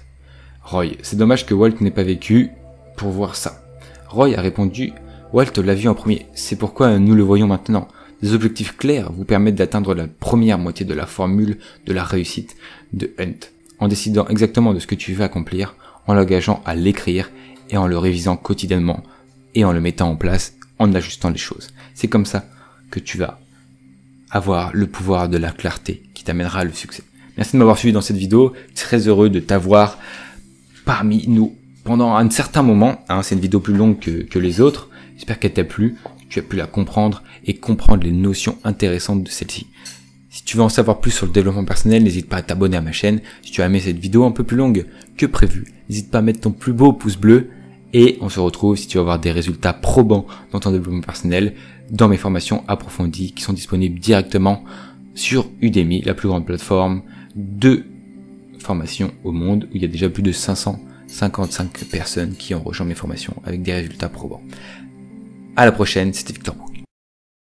Roy, 0.62 0.92
c'est 1.02 1.16
dommage 1.16 1.44
que 1.44 1.54
Walt 1.54 1.80
n'ait 1.80 1.90
pas 1.90 2.02
vécu 2.02 2.50
pour 2.96 3.11
voir 3.11 3.37
ça. 3.37 3.62
Roy 4.08 4.37
a 4.37 4.40
répondu, 4.40 4.92
Walt 5.32 5.56
l'a 5.56 5.75
vu 5.75 5.88
en 5.88 5.94
premier, 5.94 6.26
c'est 6.35 6.56
pourquoi 6.56 6.99
nous 6.99 7.14
le 7.14 7.23
voyons 7.23 7.49
maintenant. 7.49 7.88
Des 8.23 8.32
objectifs 8.32 8.76
clairs 8.76 9.12
vous 9.12 9.25
permettent 9.25 9.56
d'atteindre 9.56 9.92
la 9.94 10.06
première 10.06 10.58
moitié 10.58 10.87
de 10.87 10.94
la 10.94 11.06
formule 11.06 11.58
de 11.85 11.92
la 11.92 12.04
réussite 12.04 12.56
de 12.92 13.12
Hunt 13.18 13.50
en 13.78 13.88
décidant 13.88 14.26
exactement 14.28 14.75
de 14.75 14.78
ce 14.78 14.87
que 14.87 14.95
tu 14.95 15.12
veux 15.12 15.25
accomplir, 15.25 15.75
en 16.06 16.14
l'engageant 16.14 16.62
à 16.64 16.75
l'écrire 16.75 17.30
et 17.71 17.76
en 17.76 17.87
le 17.87 17.99
révisant 17.99 18.37
quotidiennement 18.37 19.02
et 19.54 19.64
en 19.64 19.73
le 19.73 19.80
mettant 19.80 20.11
en 20.11 20.16
place, 20.16 20.54
en 20.78 20.95
ajustant 20.95 21.30
les 21.30 21.38
choses. 21.38 21.71
C'est 21.95 22.09
comme 22.09 22.26
ça 22.26 22.45
que 22.90 23.00
tu 23.00 23.18
vas 23.18 23.40
avoir 24.30 24.71
le 24.75 24.87
pouvoir 24.87 25.28
de 25.28 25.38
la 25.38 25.50
clarté 25.50 26.02
qui 26.14 26.25
t'amènera 26.25 26.64
le 26.64 26.73
succès. 26.73 27.02
Merci 27.37 27.52
de 27.52 27.59
m'avoir 27.59 27.78
suivi 27.78 27.92
dans 27.92 28.00
cette 28.00 28.16
vidéo. 28.16 28.52
Très 28.75 29.09
heureux 29.09 29.28
de 29.28 29.40
t'avoir 29.40 29.99
parmi 30.85 31.25
nous 31.28 31.54
pendant 31.85 32.14
un 32.16 32.30
certain 32.30 32.62
moment. 32.62 33.04
Hein, 33.09 33.23
c'est 33.23 33.35
une 33.35 33.40
vidéo 33.40 33.61
plus 33.61 33.75
longue 33.75 33.99
que, 33.99 34.23
que 34.23 34.38
les 34.38 34.61
autres. 34.61 34.88
J'espère 35.16 35.38
qu'elle 35.38 35.52
t'a 35.52 35.64
plu. 35.64 35.97
Tu 36.28 36.38
as 36.38 36.42
pu 36.42 36.56
la 36.56 36.66
comprendre 36.66 37.23
et 37.45 37.54
comprendre 37.54 38.04
les 38.04 38.12
notions 38.12 38.59
intéressantes 38.64 39.23
de 39.23 39.28
celle-ci. 39.28 39.66
Si 40.37 40.45
tu 40.45 40.59
veux 40.59 40.62
en 40.62 40.69
savoir 40.69 41.00
plus 41.00 41.12
sur 41.12 41.25
le 41.25 41.33
développement 41.33 41.64
personnel, 41.64 42.02
n'hésite 42.02 42.28
pas 42.28 42.37
à 42.37 42.43
t'abonner 42.43 42.76
à 42.76 42.83
ma 42.83 42.93
chaîne. 42.93 43.23
Si 43.40 43.52
tu 43.52 43.62
as 43.62 43.66
aimé 43.66 43.81
cette 43.81 43.97
vidéo 43.97 44.26
un 44.26 44.33
peu 44.33 44.45
plus 44.45 44.59
longue 44.59 44.85
que 45.16 45.25
prévu, 45.25 45.73
n'hésite 45.88 46.11
pas 46.11 46.19
à 46.19 46.21
mettre 46.21 46.40
ton 46.40 46.50
plus 46.50 46.75
beau 46.75 46.93
pouce 46.93 47.16
bleu. 47.16 47.49
Et 47.95 48.19
on 48.21 48.28
se 48.28 48.38
retrouve 48.38 48.76
si 48.76 48.87
tu 48.87 48.99
veux 48.99 49.00
avoir 49.00 49.19
des 49.19 49.33
résultats 49.33 49.73
probants 49.73 50.26
dans 50.52 50.61
ton 50.61 50.73
développement 50.73 51.00
personnel 51.00 51.55
dans 51.90 52.09
mes 52.09 52.19
formations 52.19 52.64
approfondies 52.69 53.33
qui 53.33 53.43
sont 53.43 53.55
disponibles 53.55 53.99
directement 53.99 54.62
sur 55.14 55.49
Udemy, 55.62 56.02
la 56.02 56.12
plus 56.12 56.28
grande 56.28 56.45
plateforme 56.45 57.00
de 57.35 57.87
formation 58.59 59.12
au 59.25 59.33
monde 59.33 59.64
où 59.64 59.76
il 59.76 59.81
y 59.81 59.87
a 59.87 59.88
déjà 59.88 60.11
plus 60.11 60.23
de 60.23 60.33
555 60.33 61.85
personnes 61.90 62.35
qui 62.35 62.55
ont 62.55 62.62
rejoint 62.62 62.87
mes 62.87 62.95
formations 62.95 63.37
avec 63.47 63.62
des 63.62 63.73
résultats 63.73 64.11
probants. 64.11 64.43
À 65.57 65.64
la 65.64 65.73
prochaine, 65.73 66.12
c'était 66.12 66.35
Victor 66.35 66.57